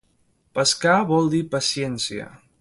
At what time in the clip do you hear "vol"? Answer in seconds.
1.11-1.29